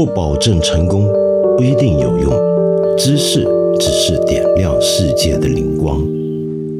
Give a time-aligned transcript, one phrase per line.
[0.00, 1.12] 不保证成功，
[1.58, 2.32] 不一定有用。
[2.96, 3.44] 知识
[3.78, 6.00] 只是点亮世界的灵光。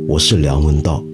[0.08, 1.04] 我是梁文道。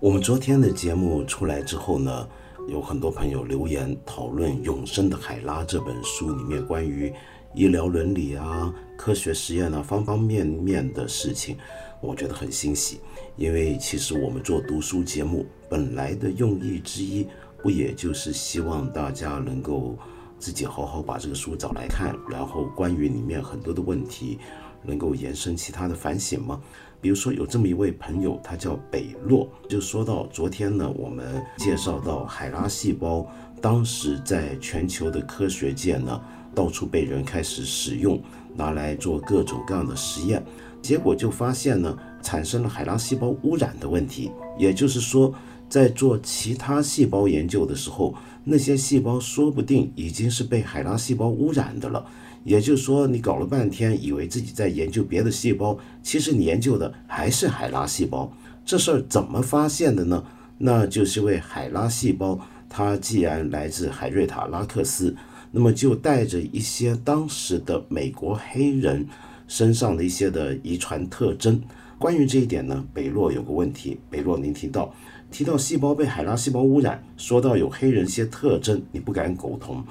[0.00, 2.26] 我们昨天的节目出来之后呢，
[2.68, 7.12] 有很多朋友留言讨论《永生的海拉》这本书里面关于
[7.52, 11.58] 医疗伦理啊、科学实验啊方方面面的事情，
[12.00, 12.98] 我觉得很欣喜。
[13.38, 17.24] 因为其实我们做读书节目本来的用意之一，
[17.62, 19.96] 不也就是希望大家能够
[20.40, 24.40] 自己好好把这个书找来看，然后关于里面很多的问题，
[24.82, 26.60] 能够延伸其他的反省吗？
[27.00, 33.24] 比如说有这么一位朋友，他叫北洛，就说到昨天呢，我们介绍到海拉细胞，
[33.62, 36.20] 当时在全球的科学界呢，
[36.56, 38.20] 到处被人开始使用，
[38.56, 40.44] 拿来做各种各样的实验，
[40.82, 44.30] 结果就发现呢，产生了海拉细胞污染的问题。
[44.58, 45.34] 也就是说，
[45.68, 52.04] 在做其他细胞研究的时候，那些细胞说不定已经是被海拉细胞污染的了。
[52.44, 58.32] 也就是说，你搞了半天，以为自己在研究别的细胞，其实你研究的还是海拉细胞。
[58.64, 60.24] 这事儿怎么发现的呢？
[60.58, 65.14] 那就是为海拉细胞，它既然来自海瑞塔拉克斯，
[65.50, 69.06] 那么就带着一些当时的美国黑人
[69.46, 71.60] 身上的一些的遗传特征。
[71.98, 74.94] 关于这一点呢，北洛有个问题，北洛您提到
[75.32, 79.84] 提到细胞被海拉细胞污染，说到有黑人些特征，你不敢苟同。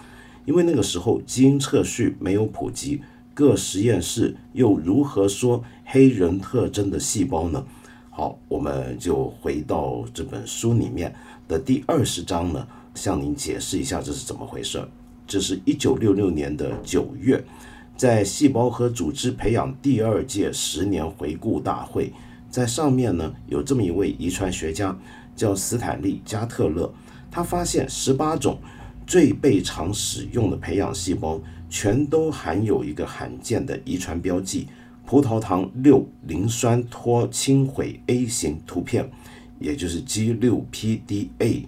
[0.45, 3.01] 因为那个时候基因测序没有普及，
[3.33, 7.65] 各实验室又如何说黑人特征的细胞呢？
[8.09, 11.13] 好，我们就回到这本书里面
[11.45, 14.81] 的第二十章呢，向您解释一下这是怎么回事。
[15.27, 17.43] 这是一九六六年的九月，
[17.97, 22.13] 在细胞和组织培养第二届十年回顾大会，
[22.49, 24.95] 在上面呢有这么一位遗传学家
[25.35, 26.93] 叫斯坦利加特勒，
[27.31, 28.57] 他发现十八种。
[29.07, 34.67] 最被常使用的培养细胞，全都含有一个罕见的遗传标记——
[35.07, 39.09] 葡萄糖六磷酸脱氢毁 A 型突变，
[39.59, 41.63] 也就是 G6PDA。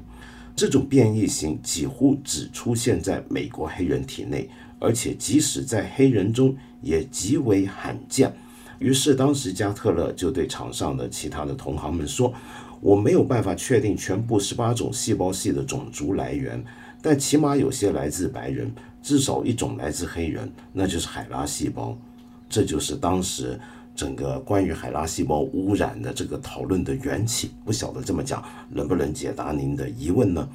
[0.53, 8.34] 这种变异型几乎只出现在美国黑人体内，而且即使在黑人中也极为罕见。
[8.79, 12.34] 于是，当时加特勒就对场上的其他的同行们说
[12.79, 16.63] ：“我没有办法确定全部十八种细胞系的种族来源。”
[17.01, 21.97] 但起码有些来自白人，至少一种来自黑人，那就是海拉细胞。
[22.50, 23.59] 这就是当时
[23.95, 27.51] 整个关于海拉细胞污染的这个讨论的缘起。
[27.66, 30.50] 不晓得这么讲能不能解答您的疑问呢？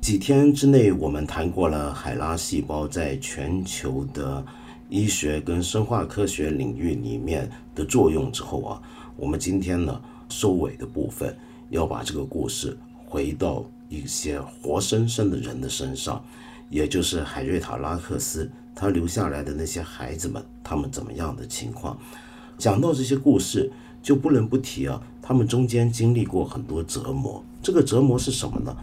[0.00, 4.44] 几天之内，我们谈过了海拉细胞在全球的
[4.88, 8.82] 医学跟生化科学领域里面的作用之后啊，
[9.16, 11.36] 我们今天呢收尾的部分
[11.70, 13.64] 要把这个故事回到。
[13.88, 16.20] 一些活生生的人的身上，
[16.68, 21.96] 也就是海瑞塔拉克斯他留下来的那些孩子们，他们怎么样的情况？
[22.58, 23.70] 讲到这些故事，
[24.02, 27.40] 就不能不提啊，他们中间经历过很多折磨。
[27.62, 28.76] 这个折磨是什么呢？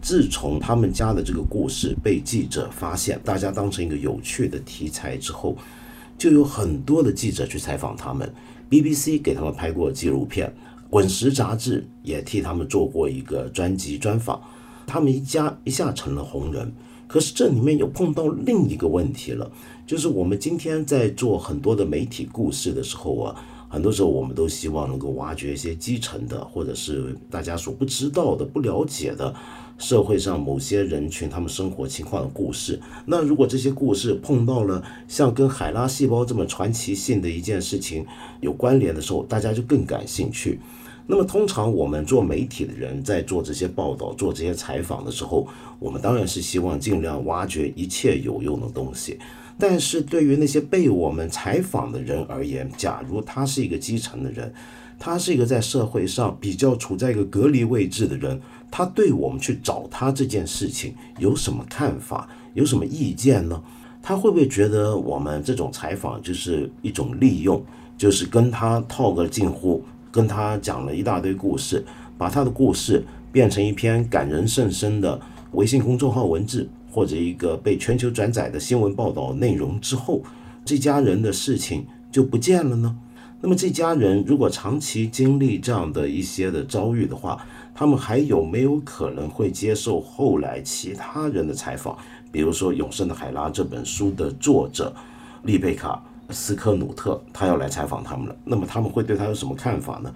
[0.00, 5.56] 自从他们家的这个故事被记者发现，大家当成一个有趣的题材之后，
[6.16, 8.32] 就有很多的记者去采访他们。
[8.70, 10.48] BBC 给他们拍过纪录片。
[10.90, 14.40] 《滚石》杂志也替他们做过一个专辑专访，
[14.86, 16.72] 他们一家一下成了红人。
[17.06, 19.50] 可是这里面又碰到另一个问题了，
[19.86, 23.36] 就是我们今天在做很多的媒体故事的时候啊，
[23.68, 29.34] 很多时候我们都希望能够挖掘一些基层的，或者是大家所不知道的、不了解的。
[29.78, 38.04] 社会上某些人群他们生活情况的故事，那如果这些故事碰到了像跟海拉细胞这么传奇性的一件事情
[38.40, 40.58] 有关联的时候，大家就更感兴趣。
[41.06, 49.18] 那么通常我们做媒体的人在做这些报道、做这些采访的时候，我们当然是希望尽量挖掘一切有用的东西。
[49.58, 54.52] 但是对于那些被我们采访的人而言，假如他是一个基层的人，
[54.98, 58.40] 他是一个在社会上比较处在一个隔离位置的人。
[58.70, 63.62] 他对我们去找他这件事情有什么看法，有什么意见呢？
[64.02, 67.62] 他会不会觉得我们这种采访就是一种利用，
[67.96, 71.84] 就是跟他套个近乎，跟他讲了一大堆故事，
[72.18, 75.18] 把他的故事变成一篇感人甚深的
[75.52, 80.22] 微信公众号文字，或者一个被全球转载的新闻报道内容之后，
[80.64, 82.96] 这家人的事情就不见了呢？
[83.40, 91.96] 那么这家人如果长期经历这样的一些的遭遇的话，他们还有没有可能会接受后来其他人的采访？
[92.32, 94.92] 比如说《永生的海拉》这本书的作者
[95.44, 96.02] 丽贝卡·
[96.34, 98.36] 斯科努特，他要来采访他们了。
[98.44, 100.12] 那么他们会对他有什么看法呢？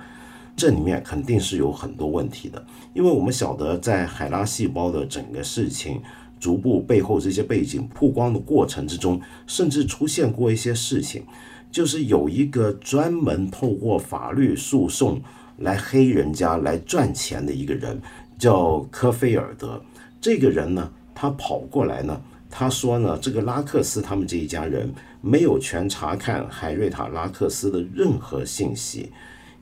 [0.54, 6.02] 这里面肯定是有很多问题的，因为我们晓得在海拉细胞的整个事情
[6.38, 11.24] 逐步背后这些背景曝光的过程之中，甚至出现过一些事情，
[11.72, 15.20] 就是有一个专门透过法律诉讼
[15.56, 18.00] 来黑人家来赚钱的一个人，
[18.38, 19.82] 叫科菲尔德。
[20.20, 22.20] 这个人呢，他跑过来呢，
[22.50, 24.92] 他说呢，这个拉克斯他们这一家人
[25.22, 29.10] 没有权查看海瑞塔拉克斯的任何信息。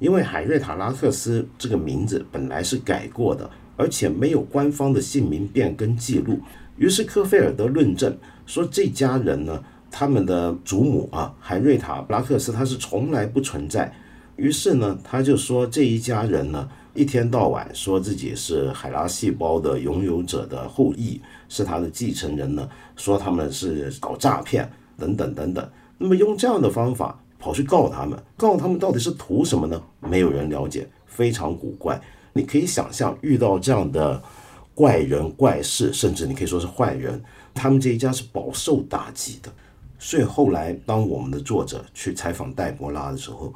[0.01, 6.41] 因为海瑞塔拉克斯这个名字本来是改过的，而且没有官方的姓名变更记录。
[6.77, 8.17] 于是科菲尔德论证
[8.47, 13.92] 说，这家人呢，他们的祖母啊，海瑞塔布拉克斯，他是从来不存在。
[14.37, 25.70] 于是呢，他就说这一家人呢，一天到晚说自己是海拉细胞的拥有者的后裔，是他的继承人呢，说他们是搞诈骗等等等等。
[25.98, 27.19] 那么用这样的方法。
[27.42, 29.82] 跑去告他们，告他们到底是图什么呢？
[30.00, 31.98] 没有人了解，非常古怪。
[32.34, 34.22] 你可以想象，遇到这样的
[34.75, 37.19] 怪人怪事，甚至你可以说是坏人，
[37.54, 39.50] 他们这一家是饱受打击的。
[40.00, 43.55] 所以后来，当我们的作者去采访戴博拉的时候，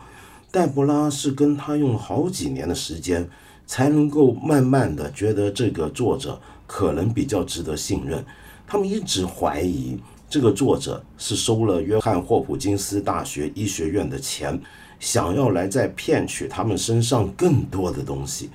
[0.52, 3.29] 戴博拉是跟他用了好几年的时间，
[3.67, 8.25] 才能够慢慢的觉得这个作者可能比较值得信任。
[8.64, 9.99] 他们一直怀疑。
[10.26, 14.61] 这个作者是收了约翰霍普金斯大学医学院的钱，
[14.99, 18.50] 想要来再骗取他们身上更多的东西。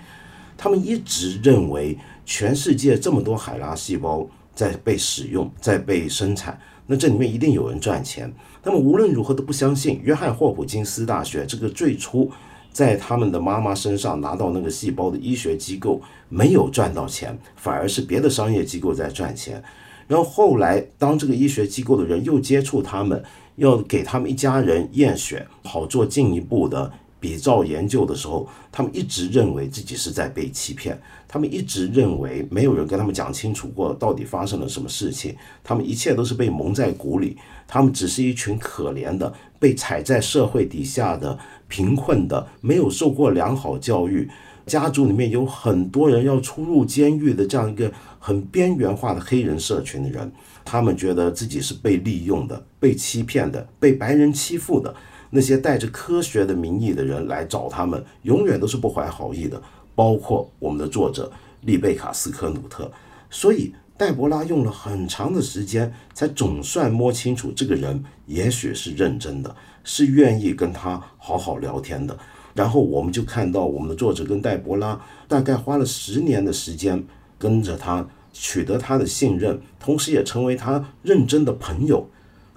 [0.57, 6.59] 他们一直认为全世界这么多海拉细胞在被使用，在被生产，
[6.91, 8.33] 那这里面一定有人赚钱。
[8.63, 12.30] 他们无论如何都不相信约翰霍普金斯大学这个最初
[12.74, 19.63] 在他们的妈妈身上拿到那个细胞的医学机构没有赚到钱，反而是别的商业机构在赚钱。
[20.07, 23.24] 然后后来，当这个医学机构的人又接触他们，
[23.57, 31.00] 要给他们一家人验血，好做进一步的比照研究的时候，他们一直认为自己是在被欺骗。
[31.27, 37.38] 他们一直认为没有人跟他们讲清楚过到底发生了什么事情，他们一切都是被蒙在鼓里。
[37.68, 41.38] 他们只是一群可怜的被踩在社会底下的
[41.68, 44.27] 贫困的、没有受过良好教育。
[44.65, 50.31] 家族里面有很多人要出入监狱的这样一个很边缘化的黑人社群的人，
[50.63, 54.95] 他们觉得自己是被利用的、被欺骗的、被白人欺负的。
[55.29, 59.61] 那些带着科学的名义的人来找他们，永远都是不怀好意的。
[59.95, 61.29] 包括我们的作者
[61.61, 62.89] 丽贝卡斯科努特。
[63.29, 69.53] 所以戴博拉用了很长的时间，才总算摸清楚这个人也许是认真的，
[69.83, 72.17] 是愿意跟他好好聊天的。
[72.53, 77.03] 然后我们就看到，我们的作者跟戴博拉大概花了十年的时间
[77.37, 82.09] 跟着他，取得他的信任，同时也成为他认真的朋友，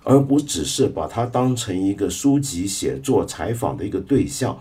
[0.04, 4.58] 而不只是把他当成一个书籍写作、采访的一个对象。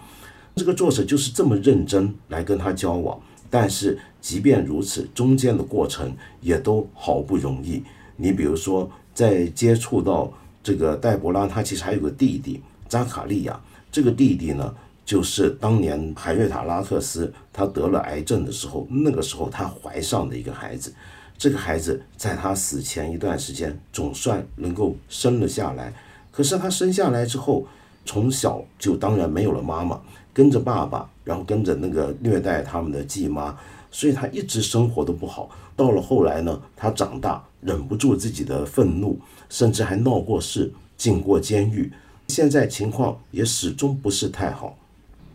[0.56, 7.82] 这个作者就是这么认真来跟他交往，但是即便如此，中间的过程也都好不容易。
[8.18, 10.32] 你比如说，在接触到
[10.64, 13.60] 这个戴博拉，他其实还有个弟弟扎卡利亚，
[13.92, 14.74] 这个弟弟呢。
[15.04, 20.94] 就是当年海瑞塔拉克斯他得了癌症的时候，那个时候他怀上的一个孩子，
[21.42, 25.92] 这个孩子在他死前一段时间总算能够生了下来。
[26.32, 27.66] 可是他生下来之后，
[28.06, 30.00] 从小就当然没有了妈妈，
[30.32, 33.58] 跟着爸爸，然后跟着那个虐待他们的继妈，
[33.90, 35.50] 所以他一直生活都不好。
[35.76, 41.92] 到了后来呢，他长大忍不住自己的愤怒，甚至还闹过事，进过监狱。
[42.28, 44.78] 现在情况也始终不是太好。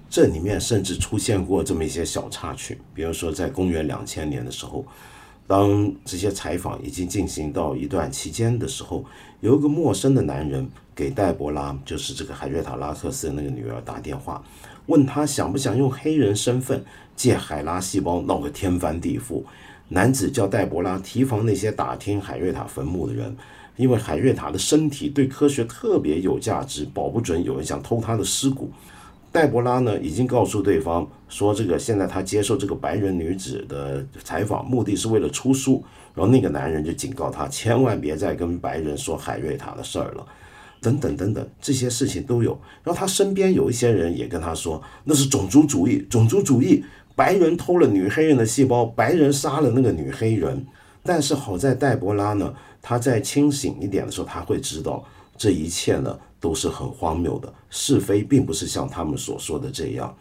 [0.09, 4.87] 这里面甚至出现过这么一些小插曲，比如说在公元两千年的时候，
[5.47, 9.05] 当这些采访已经进行到一段期间的时候，
[9.41, 14.43] 有一个陌生的男人给戴博拉，就是这个海瑞塔拉克斯的那个女儿打电话，
[14.87, 16.85] 问他想不想用黑人身份
[17.15, 19.45] 借海拉细胞闹个天翻地覆。
[19.89, 23.37] 男子叫戴博拉提防那些打听海瑞塔坟墓的人，
[23.77, 28.69] 因为海瑞塔的身体对科学特别有价值，保不准有人想偷他的尸骨。
[29.37, 35.85] 戴博拉呢，已经告诉对方说，这个现在他接受这个白人女子的采访，目的是为了出书。
[36.15, 40.27] 然后那个男人就警告他，千万别再跟白人说海瑞塔的事儿了，
[40.81, 42.59] 等等等等，这些事情都有。
[42.83, 46.83] 然后他身边有一些人也跟他说，那是种族主义，种族主义，
[47.15, 50.65] 白人偷了女黑人的细胞，白人杀了那个女黑人。
[51.03, 55.05] 但是好在戴博拉呢，他在清醒一点的时候，他会知道
[55.37, 56.19] 这一切呢。
[56.41, 60.17] 都是很荒谬的，是非并不是像他们所说的这样。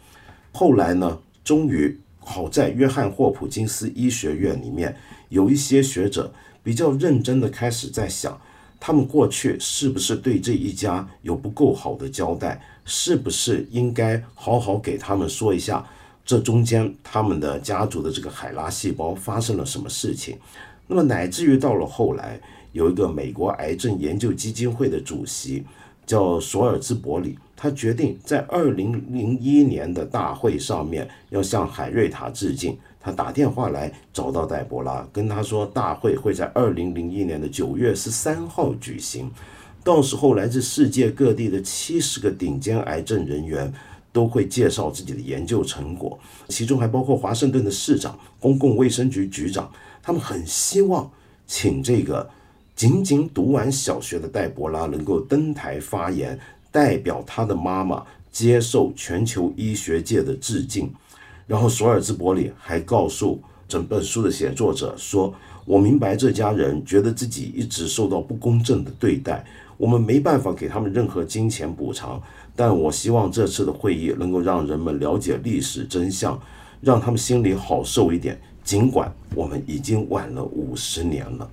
[0.52, 4.96] 后来呢，终于好在约翰霍普金斯医学院里面
[5.28, 6.32] 有一些学者
[6.62, 8.40] 比较认真的开始在想，
[8.80, 12.60] 他们过去是不是对这一家有不够好的交代？
[12.84, 15.84] 是不是应该好好给他们说一下，
[16.24, 20.38] 这中间他们的家族的这个海拉细胞发生了什么事情？
[20.86, 25.64] 那么乃至于到了后来，有一个美国癌症研究基金会的主席
[26.06, 32.78] 叫索尔兹伯里，他决定在二零零一年的大会上面要向海瑞塔致敬。
[33.00, 39.30] 他打电话来找到戴博拉，跟他说大会会在二零零一年的九月十三号举行。
[39.84, 43.72] 到时候，来自世界各地的七十个顶尖癌症人员
[44.12, 49.70] 都会介绍自己的研究成果，其中还包括华盛顿的市长、公共卫生局局长。
[50.02, 51.08] 他们很希望
[51.46, 52.28] 请这个
[52.76, 56.38] 仅仅读完小学的戴博拉能够登台发言，
[56.70, 60.92] 代表他的妈妈接受全球医学界的致敬。
[61.46, 69.42] 然后，索尔兹伯里还告诉整本书的写作者说：“我明白这家人觉得自己一直受到不公正的对待。”
[69.78, 72.20] 我们没办法给他们任何金钱补偿，
[72.54, 76.38] 但我希望这次的会议能够让人们了解历史真相，
[76.80, 78.38] 让他们心里好受一点。
[78.64, 81.48] 尽管我们已经晚了五十年了，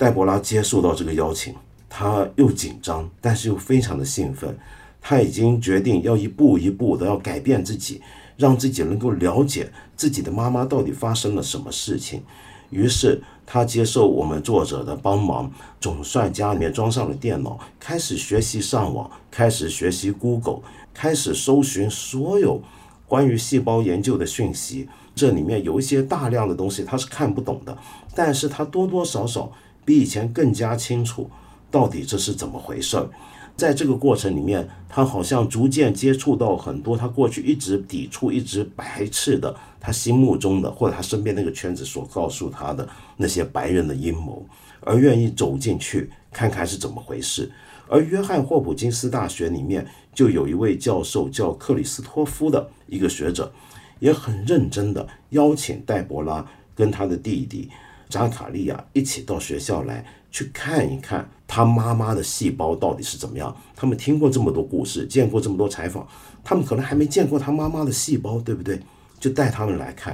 [0.00, 1.54] 黛博拉接受到这个邀请，
[1.86, 4.56] 他又紧张，但是又非常的兴奋。
[4.98, 8.00] 他已经决定要一步一步的要改变自己，
[8.38, 12.22] 让自己能够了解自己的妈妈到底发生了什么事情。
[12.70, 13.22] 于是。
[13.52, 20.60] 他接受我们作者的帮忙，总算家里面装上了电脑，开始学习上网，开始学习 Google，
[20.94, 22.62] 开始搜寻所有
[23.08, 24.88] 关于细胞研究的讯息。
[25.16, 27.76] 这里面有一些大量的东西他是看不懂的，
[28.14, 29.50] 但是他多多少少
[29.90, 31.28] 比以前更加清楚
[31.68, 33.10] 到底这是怎么回事儿。
[33.56, 44.46] 在这个过程里面，他好像逐渐接触到很多他过去一直抵触、一直排斥的，他心目中的或者他身边那个圈子所告诉他的那些白人的阴谋，
[44.82, 47.50] 而愿意走进去看看是怎么回事。
[47.88, 53.52] 而约翰霍普金斯大学里面就有一位教授叫克里斯托夫的一个学者，
[53.98, 57.68] 也很认真的邀请戴博拉跟他的弟弟
[58.10, 60.04] 扎卡利亚一起到学校来。
[60.32, 63.52] 去看一看他妈妈的细胞到底是怎么样。
[63.74, 66.06] 他们听过这么多故事，见过这么多采访，
[66.44, 68.80] 他们可能还没见过他妈妈的细胞，对不对？
[69.18, 70.12] 就带他们来看，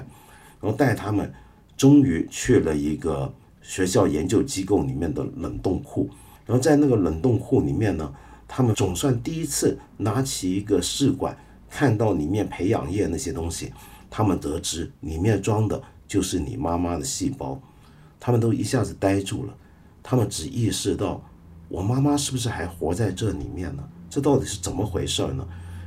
[0.59, 1.31] 然后带他们，
[1.77, 6.09] 终于去了一个学校研究机构里面的冷冻库。
[6.47, 8.11] 然后在那个冷冻库里面呢，
[8.49, 11.37] 他们总算第一次拿起一个试管，
[11.69, 13.71] 看到里面培养液那些东西，
[14.09, 17.61] 他们得知里面装的就是你妈妈的细胞，
[18.27, 19.55] 他们都一下子呆住了。
[20.03, 21.23] 他们只意识到，
[21.69, 23.89] 我妈妈是不是还活在这里面呢？
[24.11, 25.47] 这到底是怎么回事呢？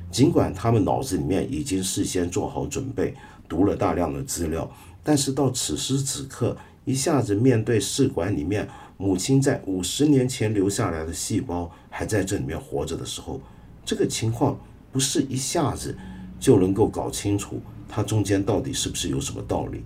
[0.09, 3.13] 尽管他们脑子里面已经事先做好准备，
[3.49, 4.71] 读了大量的资料，
[5.03, 6.55] 但是到此时此刻，
[6.85, 8.65] 一下子面对试管里面
[8.95, 13.41] 母亲在五十年前留下来的细胞还在这里面活着的时候，
[13.83, 14.57] 这个情况
[14.93, 15.93] 不是一下子
[16.39, 19.83] 就能够搞清楚，它中间到底是不是有什么道理？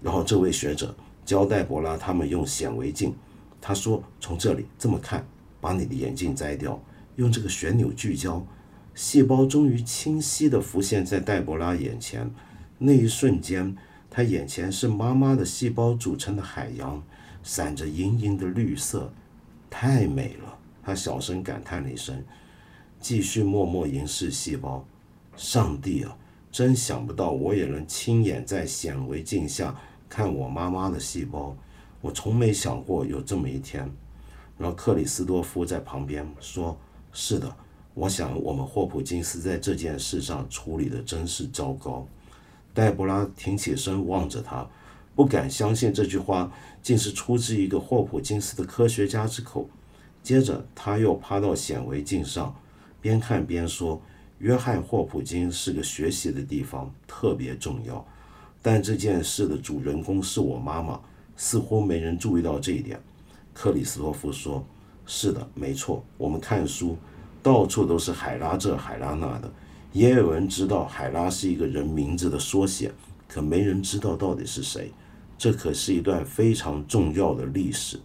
[0.00, 3.14] 然后这位学者交代博拉他们用显微镜。
[3.60, 5.24] 他说：“从这里这么看，
[5.60, 6.82] 把你的眼镜摘掉，
[7.16, 8.44] 用这个旋钮聚焦，
[8.94, 12.28] 细胞终于清晰地浮现在黛博拉眼前。
[12.78, 13.76] 那一瞬间，
[14.10, 17.00] 他眼前是妈妈的细胞组成的海洋，
[17.44, 19.12] 闪着莹莹的绿色，
[19.70, 22.20] 太美了。”他小声感叹了一声，
[22.98, 24.84] 继续默默凝视细胞。
[25.36, 26.16] 上帝啊，
[26.50, 29.80] 真想不到我也能亲眼在显微镜下
[30.12, 31.56] 看我妈妈的细胞。
[32.02, 33.90] 我从没想过有这么一天，
[34.58, 36.78] 然后克里斯多夫在旁边说
[37.14, 37.56] ：“是的，
[37.94, 42.06] 我想我们霍普金斯在这件事上处理的真是糟糕。”
[42.74, 44.68] 黛博拉挺起身望着他，
[45.14, 46.52] 不敢相信这句话
[46.82, 49.66] 竟是出自一个霍普金斯的科学家之口。
[50.22, 52.54] 接着他又趴到显微镜上，
[53.00, 54.02] 边看边说
[54.40, 58.06] ：“约翰霍普金是个学习的地方，特别重要。
[58.62, 60.98] 但这件事的主人公是我妈妈。”
[61.34, 63.00] 似乎没人注意到这一点，
[63.52, 64.64] 克里斯托夫说
[65.06, 66.04] ：“是的，没错。
[66.16, 66.96] 我们看书，
[67.42, 69.50] 到处都是海拉这海拉那的，
[69.92, 72.92] 也有人知道海拉是一个人名字的缩写，
[73.26, 74.92] 可没人知道到底是谁。
[75.38, 77.98] 这可是一段非常重要的历史。”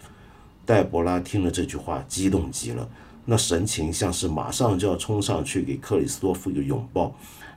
[0.65, 2.89] 戴博拉听了这句话，激动极了，
[3.25, 7.13] 那神情像是马上就要冲上去给克里斯托夫一个拥抱。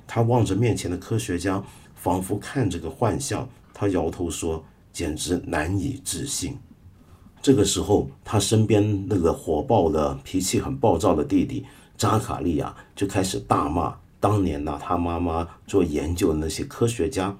[0.06, 1.62] 他望着面前的科学家，
[2.00, 3.48] 仿佛看着个幻象。
[3.74, 4.64] 他摇头说。
[4.92, 6.58] 简直难以置信。
[7.40, 11.64] 这个时候，他身边那个火爆的脾气很暴躁的弟弟
[11.96, 17.34] 扎卡利亚就开始大骂当年拿他妈妈做研究的那些科学家。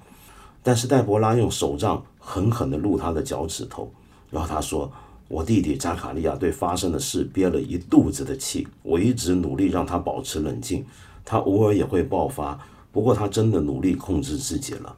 [0.62, 3.92] 但是黛博拉用手杖狠狠地撸他的脚趾头，
[4.30, 4.90] 然后他说
[5.26, 10.86] ：“我弟弟扎卡利亚对发生的事憋了一肚子的气，我一直努力让他保持冷静，
[11.24, 12.56] 他偶尔也会爆发，
[12.92, 14.96] 不过他真的努力控制自己了。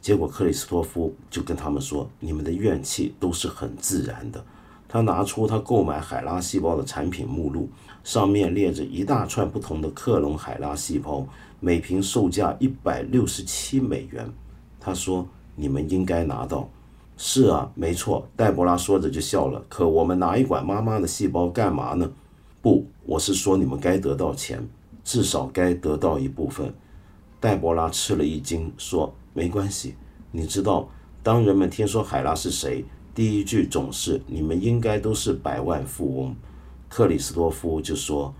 [0.00, 4.44] 结果克里斯托夫就跟他们说：“你们的怨气都是很自然的。”
[4.86, 7.68] 他拿出他购买海拉细胞的产品目录，
[8.04, 11.26] 上面列着一大串不同的克隆海拉细胞，
[11.58, 14.30] 每瓶售价一百六十七美元。
[14.78, 16.68] 他说：“你们应该拿到。”
[17.16, 18.28] 是啊，没错。
[18.36, 19.64] 黛博拉说着就笑了。
[19.68, 22.10] 可我们拿一管妈妈的细胞干嘛呢？
[22.60, 24.68] 不，我是说你们该得到钱，
[25.02, 26.72] 至少该得到一部分。
[27.44, 29.14] 黛博拉吃了一惊，说。
[29.34, 29.96] 没关系，
[30.30, 30.88] 你知道，
[31.22, 32.82] 当人们听说海拉是谁，
[33.14, 36.34] 第一句总是“你们应该都是百万富翁”。
[36.88, 38.32] 克里斯多夫就说：“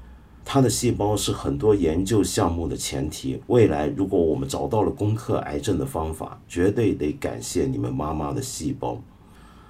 [0.43, 3.43] 他的细胞是很多研究项目的前提。
[3.49, 8.99] 未来如果我们找到了攻克癌症的方法，绝对得感谢你们妈妈的细胞。”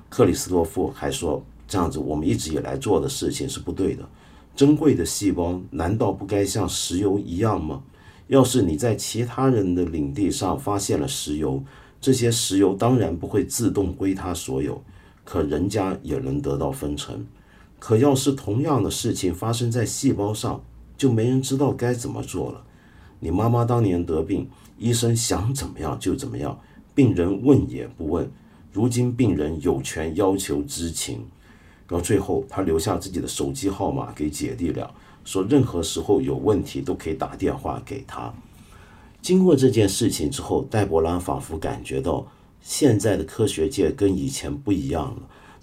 [0.09, 4.09] 克里斯多夫还说：“这样子，我们一直以来做的事情是不对的。
[4.55, 7.83] 珍贵的细胞难道不该像石油一样吗？”
[8.27, 11.63] 要是你在其他人的领地上发现了石油，
[12.01, 14.83] 这些石油当然不会自动归他所有，
[15.25, 17.27] 可人家也能得到分成。
[17.79, 20.63] 可要是同样的事情发生在细胞上，
[20.97, 22.65] 就没人知道该怎么做了。
[23.21, 26.59] 你妈妈当年得病，医生想怎么样就怎么样，
[26.95, 28.31] 病人问也不问。
[28.73, 31.25] 如今病人有权要求知情。
[31.87, 34.91] 到最后，他留下自己的手机号码给姐弟俩。
[35.25, 38.33] 说任何时候有问题都可以打电话给他。
[39.23, 42.27] 经过这件事情之后，戴博拉仿佛感觉到
[42.61, 45.23] 现在的科学界跟以前不一样了。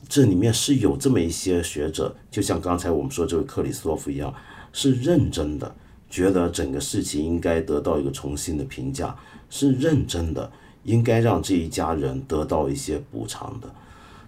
[0.09, 4.33] 这里面是有这么一些学者，就像刚才我们说这位克里斯托夫一样，
[4.73, 5.75] 是认真的，
[6.09, 9.15] 觉得整个事情应该得到一个重新的评价，
[9.51, 10.51] 是认真的，
[10.83, 13.71] 应该让这一家人得到一些补偿的。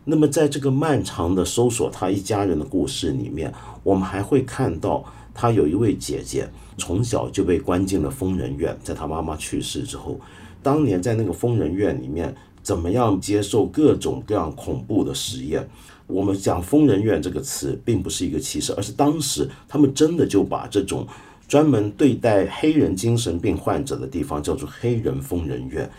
[0.06, 5.04] 那么在这个漫长的搜索他一家人的故事里面，我们还会看到。
[5.34, 6.48] 他有一位姐姐，
[6.78, 8.78] 从小就被关进了疯人院。
[8.84, 10.20] 在他妈妈去世之后，
[10.62, 15.68] 当年在那个疯人院里面，怎么样接受各种各样恐怖的实验？
[16.06, 21.08] 我们讲“疯人院”这个词，并不是一个歧视，而是当时他们真的就把这种
[21.48, 25.90] 专门对待黑人精神病患者的地方叫做“黑人疯人院”。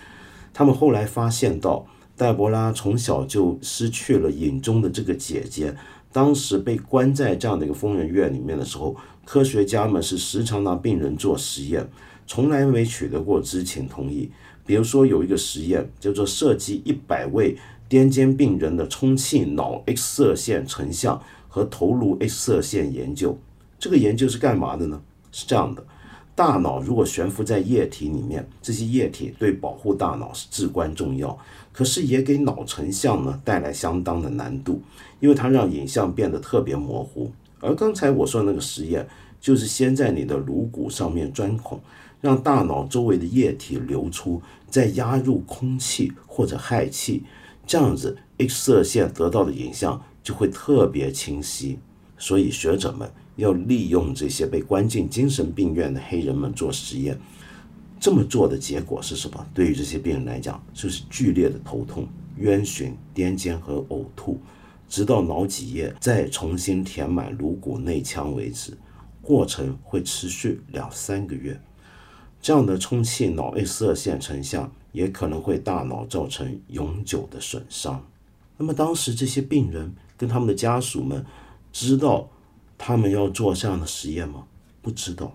[0.55, 5.75] 他们后来发现到，黛博拉从小就失去了影中的这个姐姐，
[6.13, 8.95] 当时被关在这样的一个疯人院里面的时候。
[9.25, 11.89] 科学家们是时常拿病人做实验，
[12.27, 14.31] 从来没取得过知情同意。
[14.67, 17.57] 比如说，有一个实验叫做涉及一百位
[17.89, 23.39] 癫痫病人的充气脑 X 射线成像和头颅 X 射线研究。
[23.79, 25.01] 这个研究是干嘛的呢？
[25.33, 25.85] 是这样的：
[26.35, 31.37] 大脑如果悬浮在液体里面，这些液体对保护大脑是至关重要，
[31.73, 34.81] 可是也给脑成像呢带来相当的难度，
[35.21, 37.31] 因为它让影像变得特别模糊。
[37.65, 39.09] 而刚才我说的那个实验，
[39.41, 41.81] 就是先在你的颅骨上面钻孔，
[42.21, 47.23] 让大脑周围的液体流出，再压入空气或者氦气，
[47.67, 51.79] 这样子 X 射线得到的影像就会特别清晰。
[52.19, 57.19] 所以学者们要利用这些被关进精神病院的黑人们做实验。
[57.99, 59.47] 这么做的结果是什么？
[59.55, 64.39] 对于这些病人来讲，就是剧烈的头痛、晕眩、癫痫和呕吐。
[64.95, 68.79] 直到脑脊液再重新填满颅骨内腔为止，
[69.21, 71.61] 过程会持续两三个月。
[72.41, 78.07] 这样的充气脑 X 射线成像也可能会大脑造成永久的损伤。
[78.57, 81.27] 那么当时这些病人跟他们的家属们
[81.73, 82.31] 知道
[82.79, 84.45] 他们要做这样的实验吗？
[84.81, 85.35] 不知道。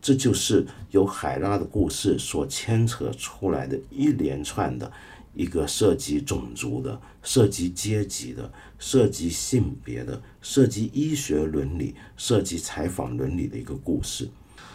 [0.00, 4.92] 这就是由海拉的故事所牵扯出来的一连串的。
[5.36, 14.28] 一个涉及种族的、涉及阶级的、涉及性别的、涉及医学伦理、涉及采访伦理的一个故事，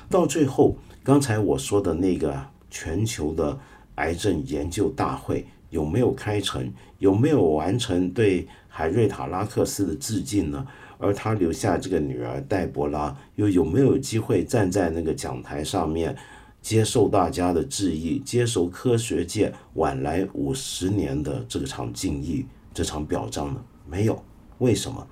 [0.08, 3.60] 到最后，刚才我说的那个全球的
[3.96, 6.72] 癌症研究大会有没有开成？
[7.00, 10.68] 有没有完成对海瑞塔拉克斯的致敬呢？
[11.00, 16.16] 而他留下这个女儿黛博拉，又有没有机会站在那个讲台上面？
[16.62, 23.64] 接受大家的致意，接受科学界晚来五十年的这场敬意，这场表彰呢？
[23.90, 24.24] 没有，
[24.60, 25.06] 为什么？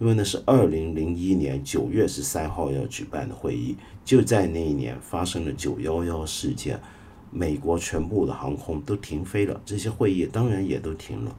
[0.00, 6.80] 因为那是二零零一年九月十三号要举办的会议，就在那一年发生了九幺幺事件，
[7.30, 11.36] 美国全部的航空都停飞了，这些会议当然也都停了。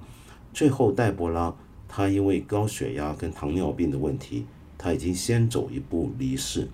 [0.54, 1.54] 最后，戴博拉
[1.88, 4.46] 他因为高血压跟糖尿病的问题，
[4.78, 6.68] 他已经先走一步离世，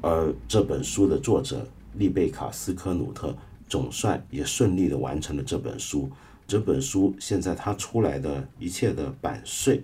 [0.00, 1.66] 而这本书的作者。
[1.96, 3.36] 丽贝卡斯科努特
[3.68, 6.10] 总算也顺利的完成了这本书。
[6.46, 9.82] 这本书现在他出来的一切的版税，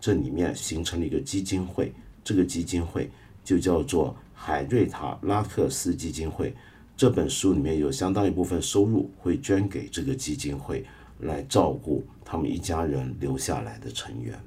[0.00, 1.92] 这里面形成了一个基金会，
[2.24, 3.10] 这个基金会
[3.44, 6.54] 就叫做海瑞塔拉克斯基金会。
[6.96, 10.84] 这本书里面有相当一部分收入会捐给这个基金会，
[11.20, 14.38] 来照顾他们一家人留下来的成员。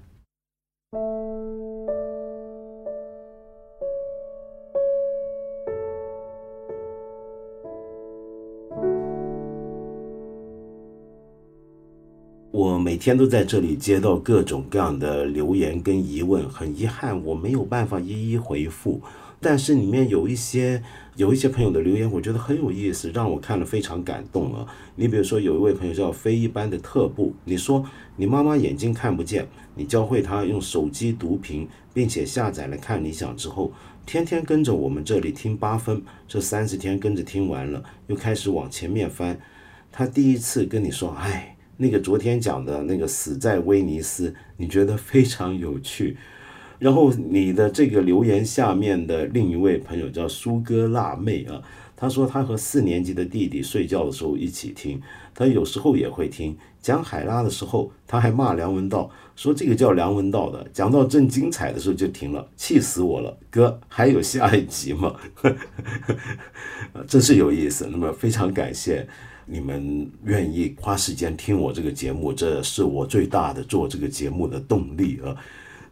[12.97, 18.99] 每天都在这里接到各种各样的留言跟疑问，很遗憾我没有办法一一回复。
[19.39, 20.81] 但是里面有一些
[21.15, 24.65] 有一些朋友的留言，我觉得很有意思，让我看了非常感动啊。
[24.95, 33.71] 你比如说，有一位朋友叫非一般的特步，你说你妈妈眼睛看不见，你教会她用手机读屏，并且下载了看理想之后，
[34.07, 39.39] 天天跟着我们这里听八分，这三十天跟着听完了，又开始往前面翻。
[39.91, 46.17] 他第一次跟你说，哎，那个昨天讲的那个死在威尼斯，你觉得非常有趣。
[46.79, 51.59] 然后你的这个留言下面的另一位朋友叫苏哥辣妹啊，
[51.95, 55.01] 他说他和四年级的弟弟睡觉的时候一起听，
[55.33, 65.15] 他有时候也会听讲海拉的时候，他还骂梁文道，说这个叫梁文道的，讲到正精彩的时候就停了，气死我了，哥还有下一集吗？
[67.07, 67.87] 真是有意思。
[67.91, 69.07] 那么非常感谢
[69.49, 75.33] 你们愿意花时间听我这个节目，这是我最大的做这个节目的动力啊。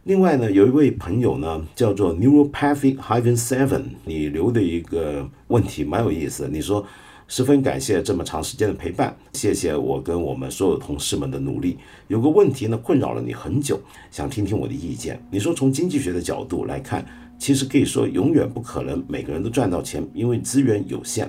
[0.04, 6.46] 另外呢，有一位朋友呢，叫做 Neuropathic Hyven Seven，你留的一个问题蛮有意思。
[6.52, 6.86] 你说
[7.26, 11.78] 十分感谢这么长时间的陪伴，谢谢我跟我们所有同事们的努力。
[12.08, 15.20] 有个问题呢，困扰了你很久，想听听我的意见。
[15.30, 17.04] 你说从经济学的角度来看，
[17.38, 21.28] 其实可以说永远不可能每个人都赚到钱，因为资源有限。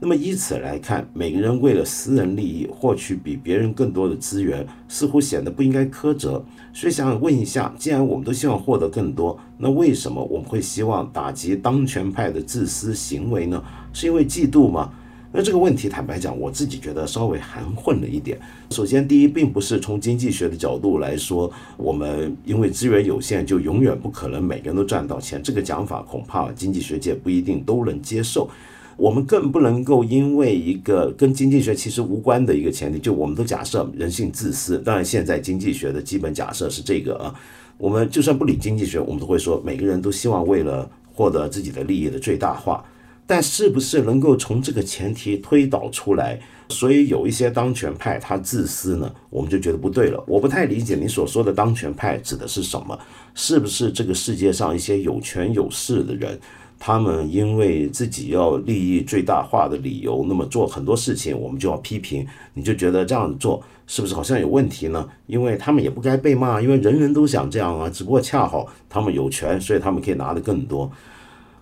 [0.00, 6.44] 那么以此来看，每个人为了私人利益获取比别人更多的资源，似乎显得不应该苛责。
[6.72, 13.62] 所以想问一下，既然我们都希望获得更多，那为什么我们会希望打击当权派的自私行为呢？
[13.92, 14.92] 是因为嫉妒吗？
[15.36, 18.38] 那这个问题，坦白讲，我自己觉得稍微含混了一点。
[18.70, 25.42] 首先，第一，并不是从经济学的角度来说，我们因为资源有限，就永远不可能每个人都赚到钱。
[25.42, 28.48] 这个讲法恐怕经济学界不一定都能接受。
[28.96, 34.78] 我们更不能够因为一个跟经济学其实无关的一个前提，就我们都假设人性自私。
[34.78, 37.34] 当然，现在经济学的基本假设是这个啊。
[37.76, 42.84] 我们就算不理经济学，我们都会说每个人都希望为了获得自己的利益的最大化。
[43.26, 46.38] 但是不是能够从这个前提推导出来？
[46.68, 50.22] 所以有一些当权派他自私呢，我们就觉得不对了。
[50.26, 52.98] 我不太理解你所说的当权派指的是什么？
[53.34, 56.38] 是不是这个世界上一些有权有势的人？
[56.86, 62.26] 他们因为自己要利益最大化的理由，那么做很多事情，我们就要批评。
[62.52, 65.08] 你就觉得这样做是不是好像有问题呢？
[65.26, 67.88] 因为他们也不该被骂，因为人人都想这样啊。
[67.88, 70.92] 只不过恰好他们有权，所以他们可以拿的更多。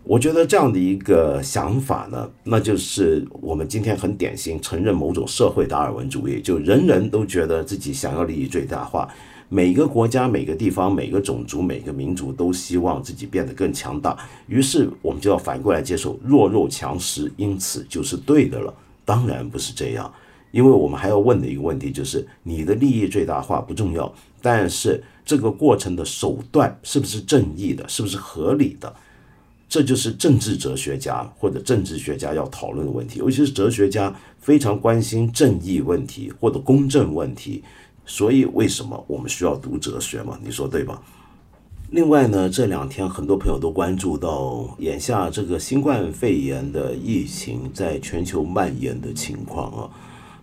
[0.03, 9.09] 我觉得这样的一个想法呢，那就是我们今天很典型承认某种社会达尔文主义，就人人都觉得自己想要利益最大化。
[9.55, 18.73] 每个国家、每个地方、每个种族、每个民族都希望自己变得更强大，于是我们就要反过来接受弱肉强食，因此就是对的了。
[19.05, 20.11] 当然不是这样，
[20.53, 24.11] 因为我们还要问的一个问题就是：你的利益最大化不重要，
[24.41, 28.91] 但是这个过程的手段是不是正义的，是不是合理的？
[29.69, 37.63] 这就是政治哲学家或者政治学家要讨论的问题，尤其是哲学家非常关心正义问题或者公正问题。
[38.05, 40.39] 所以，为什么我们需要读哲学嘛？
[40.43, 41.01] 你说对吧？
[41.91, 49.91] 另外呢，这两天很多朋友都关注到眼下这个新冠肺炎的疫情在全球蔓延的情况啊。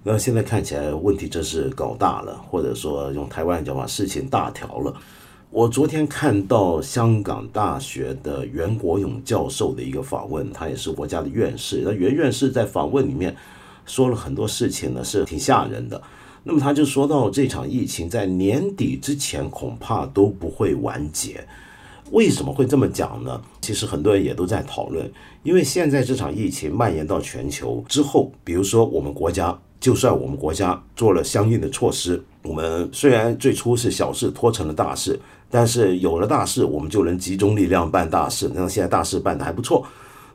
[0.03, 4.93] 那现在看起来问题真是搞大了，或者说用台湾讲法，事情大条了。
[5.49, 11.81] 我昨天看到香港大学的袁国勇教授的一个访问，他也是国家的院士。
[11.83, 13.35] 那袁院士在访问里面
[13.87, 15.99] 说了很多事情呢，是挺吓人的。
[16.43, 21.45] 那么他就说到，这场疫情在年底之前恐怕都不会完结。
[22.11, 23.39] 为什么会这么讲呢？
[23.61, 25.11] 其实很多人也都在讨论，
[25.43, 35.19] 因为现在这场疫情蔓延到全球之后，比如说我们国家，就算我们国家做了相应的措施，我们虽然最初是小事拖成了大事，
[35.51, 38.49] 但是有了大事，我们就能集中力量办大事。
[38.55, 39.85] 那现在大事办得还不错。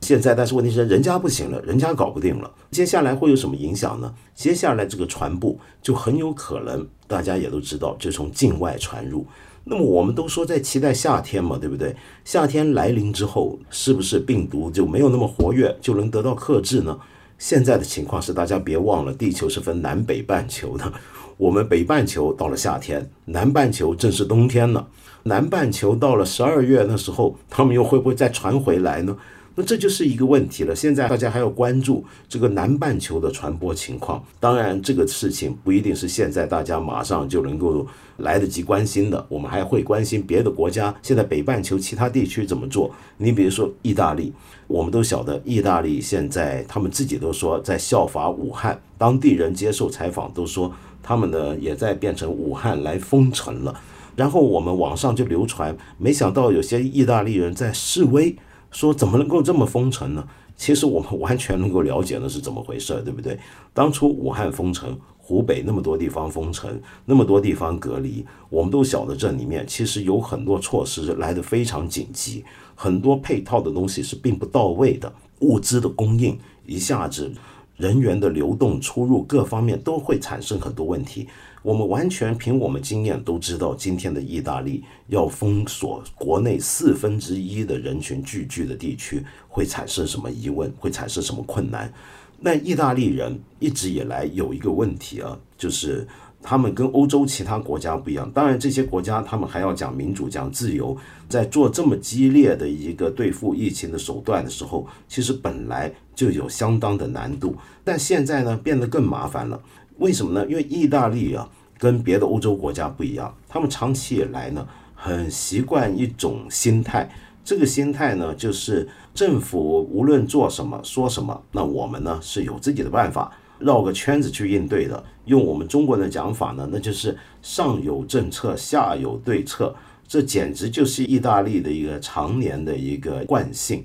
[0.05, 2.51] 现在，但是问题是，人家不行了，人家搞不定了。
[2.71, 4.13] 接下来会有什么影响呢？
[4.35, 9.27] 接下来这个传播就很有可能，大家也都知道，就从境外传入。
[9.65, 11.97] 那么我们都说在期待夏天嘛，对不对？
[12.23, 16.99] 夏天来临之后，是不是病毒就没有那么活跃，就能得到克制呢？
[17.39, 20.93] 现在的情况是，大家别忘了，地球是分南北半球的。
[21.39, 24.87] 我们北半球到了夏天，南半球正是冬天了。
[25.25, 29.17] 南半球到了十二月那时候，他们又会不会再传回来呢？
[29.57, 30.75] 那这就是一个问题了。
[30.75, 34.23] 现在大家还要关注这个南半球的传播情况。
[34.41, 37.87] 当然，这个事情不一定是现在大家马上就能够
[38.17, 39.25] 来得及关心的。
[39.29, 42.91] 我们还会关心别的国家现在北半球其他地区怎么做。
[43.19, 44.33] 你比如说意大利，
[44.67, 53.81] 我们都晓得，意大利现在他们自己都说在效法武汉，当地人接受采访都说他们呢也在变成武汉来封城了。
[54.17, 58.37] 然后我们网上就流传，没想到有些意大利人在示威。
[58.75, 60.27] 说怎么能够这么封城呢？
[60.57, 63.39] 其实我们完全能够了解那是怎么回事，对不对？
[63.73, 77.33] 当初武汉封城，湖北那么多地方封城，那么多地方隔离，我们都晓得这里面其实有很多措施来得非常紧急，很多配套的东西是并不到位的，物资的供应一下子，
[77.77, 81.29] 人员的流动出入各方面都会产生很多问题。
[81.63, 90.71] 我们完全凭我们经验都知道，今天的意大利要封锁国内四分之一的人群聚居的地区，会产生什么疑问？
[90.79, 91.91] 会产生什么困难？
[92.39, 96.07] 那意大利人一直以来有一个问题啊，就是
[96.47, 98.31] 他们跟欧洲其他国家不一样。
[98.35, 100.95] 当然，这些国家他们还要讲民主、讲自由，
[101.27, 107.57] 在做这么激烈的一个对付疫情的手段的时候，其实本来就有相当的难度。
[107.83, 109.59] 但现在呢，变得更麻烦了。
[109.97, 110.47] 为什么呢？
[110.47, 117.09] 因为意大利啊，跟别的欧洲国家不一样，他们长期以来呢，很习惯一种心态。
[117.43, 123.33] 这个心态呢，就是政府无论做什么、说什么，那我们呢是有自己的办法，
[123.65, 125.03] 绕个圈子去应对的。
[125.25, 129.75] 用我们中国的讲法呢，那就是上有政策，下有对策。
[130.07, 133.83] 这简直就是意大利的一个常年的一个惯性。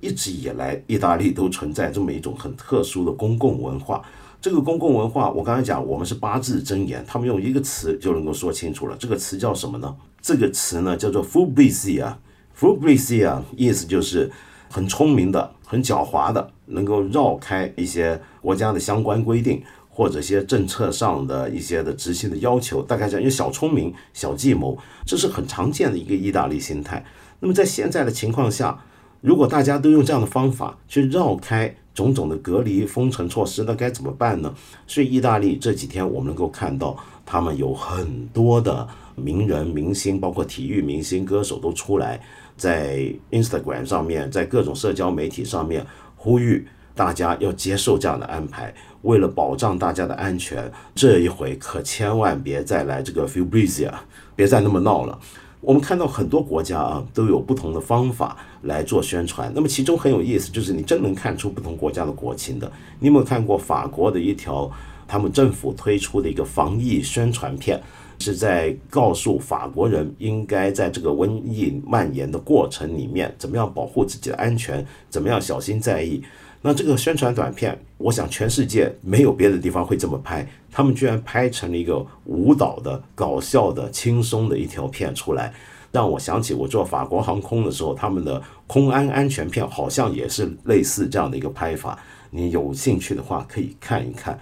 [0.00, 4.02] 一直以来，意大利都存在这么一种很特殊的公共文化。
[4.40, 8.96] 这个公共文化，我刚才讲，我们是八字真言，他们用一个词就能够说清楚了。
[8.98, 9.96] 这个词叫什么呢？
[10.20, 12.12] 这个词呢叫做 “furbizia”。
[12.58, 14.30] furbizia 意思就是
[14.72, 22.80] 很聪明的、很狡猾的，能够绕开一些国家的相关规定或者一些政策上的一些的执行的要求。
[22.80, 27.04] 大概讲，有小聪明、小计谋，这是很常见的一个意大利心态。
[27.40, 28.82] 那么在现在的情况下，
[29.20, 34.54] 如果大家都用这样的方法去绕开，种种的隔离封城措施，那该怎么办呢？
[34.86, 42.20] 所以意大利这几天我们能够看到，他们有很多的名人、明星，包括体育明星、歌手都出来，
[42.56, 48.74] 在 Instagram 上面，在各种社交媒体上面呼吁大家要接受这样的安排。
[49.02, 53.94] 为了保障大家的安全，这一回可千万别再来这个 f u b r i z i a
[54.36, 55.18] 别再那么闹了。
[55.60, 62.70] 我们看到很多国家啊都有不同的方法来做宣传，那么其中很有意思，就是你真能看出不同国家的国情的。
[62.98, 64.70] 你有没有看过法国的一条
[65.06, 67.80] 他们政府推出的一个防疫宣传片，
[68.22, 76.22] 是在告诉法国人应该在这个瘟疫蔓延的过程里面怎么样保护自己的安全，怎么样小心在意。
[76.60, 80.46] 那这个宣传短片，我想全世界没有别的地方会这么拍。
[80.70, 85.52] 他们居然拍成了一个舞蹈的、搞笑的、轻松的一条片出来，
[85.90, 91.98] 让我想起我做法国航空的时候，他们的空安安全片好像也是类似这样的一个拍法。
[92.30, 94.38] 你有兴趣的话可以看一看。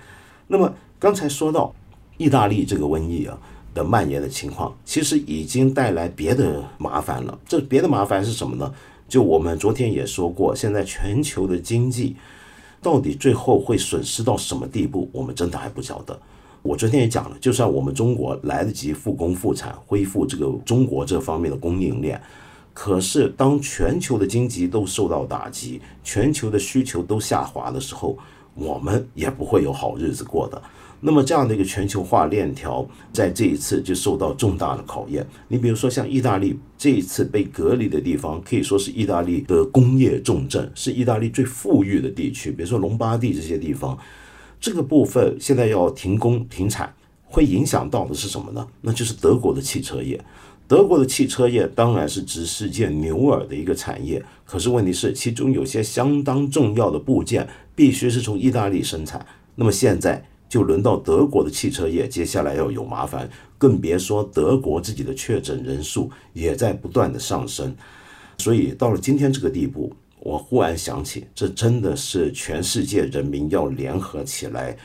[0.46, 1.74] 那么刚才说到
[2.18, 3.38] 意大利这个瘟疫啊
[3.74, 7.38] 的蔓延的情况，其实已经带来别的麻烦了。
[7.46, 8.72] 这别的麻烦是什么呢？
[9.08, 12.16] 就我们昨天也说过，现在全球的经济
[12.80, 16.18] 到底最后会损失到什么地步，我们真的还不晓得。
[16.62, 22.20] 我昨天也讲了，就算我们中国来得及复工复产，恢复这个中国这方面的供应链，
[22.74, 28.16] 可是当全球的经济都受到打击，全球的需求都下滑的时候，
[28.54, 30.62] 我们也不会有好日子过的。
[31.02, 35.26] 那么这样的一个全球化链条，在这一次就受到重大的考验。
[35.48, 42.52] 你比如说像意大利这一次被隔离的地方，可以说是意大利的工业重镇，是意大利最富裕的地区。
[42.52, 43.98] 比如说隆巴第这些地方，
[44.60, 46.92] 这个部分现在要停工停产，
[47.24, 48.68] 会影响到的是什么呢？
[48.82, 50.22] 那就是德国的汽车业。
[50.68, 59.24] 德国的汽车业当然是指世界牛耳的一个产业，可是问题是其中有些相当重要的部件必须是从意大利生产。
[59.54, 60.22] 那么现在。
[60.50, 67.74] 就轮到德国的汽车业，接下来要有麻烦，更别说德国自己的确诊人数也在不断的上升。
[68.36, 74.76] 所以到了今天这个地步，我忽然想起，这真的是全世界人民要联合起来，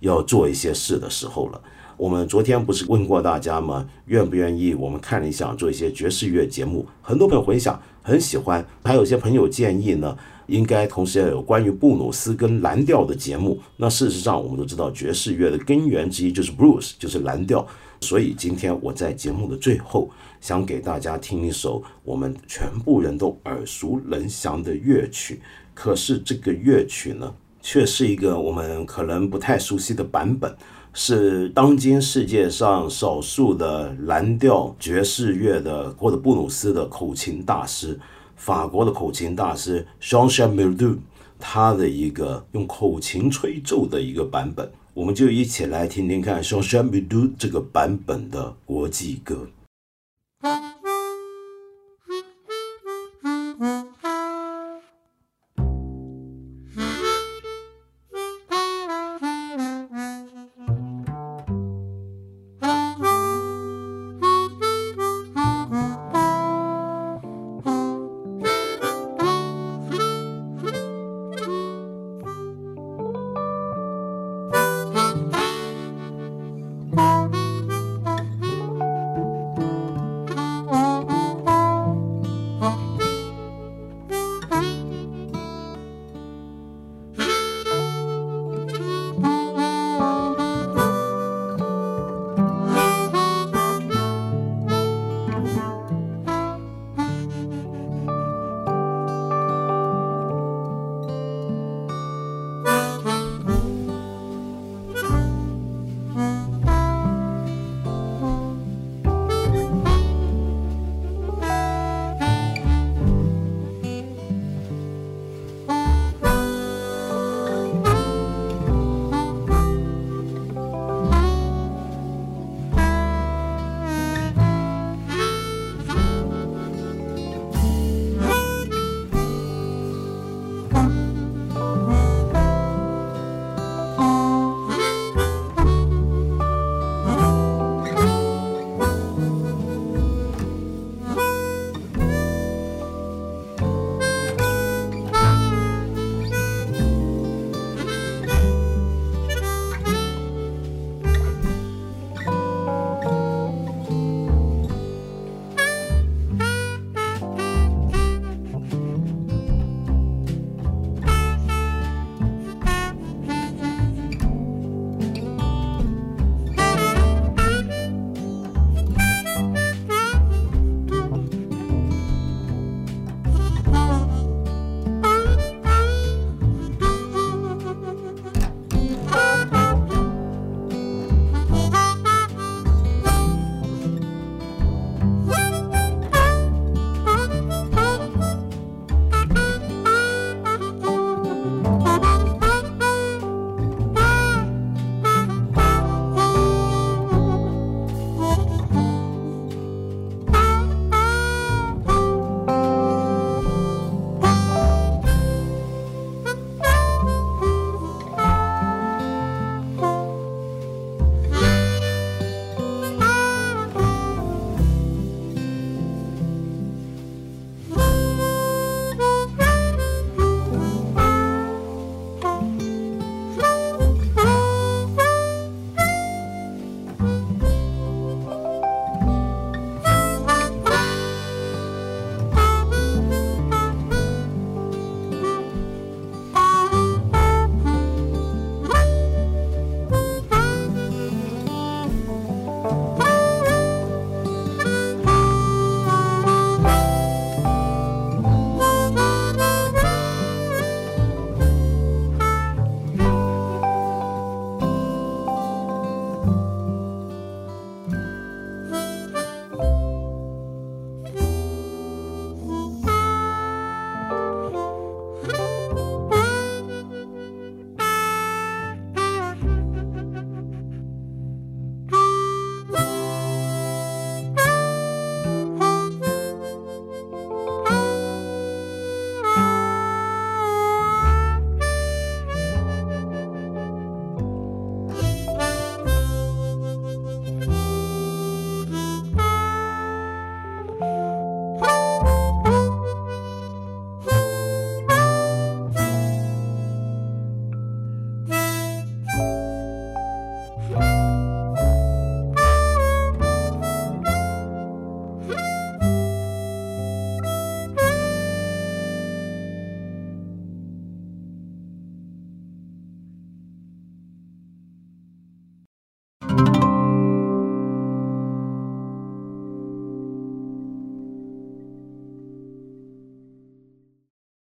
[0.00, 1.60] 要做一些事的时候了。
[1.96, 3.88] 我们昨天不是问过大家吗？
[4.06, 4.74] 愿不愿意？
[4.74, 13.60] 我们看了一下，做一些爵士乐节目，很多朋友回想很喜欢，还有些朋友建议呢，应该同时要有关于布鲁斯跟蓝调的节目。
[13.76, 17.66] 那事实上，我们都知道爵士乐的根源之一就是 blues，就是蓝调。
[18.00, 25.40] 所以今天我在节目的最后，想给大家听一首我们全部人都耳熟能详的乐曲。
[25.72, 30.54] 可是这个乐曲呢，却是一个我们可能不太熟悉的版本。
[30.96, 37.98] 是当今世界上少数的蓝调爵士乐的或者布鲁斯的口琴大师，
[38.36, 40.98] 法国的口琴大师 Jean c h a m i l d o u
[41.38, 49.46] 他的一个用口琴吹奏的一个版本，我们就一起来听听看 Jean c h a m i l d o u 这个版本的国际歌。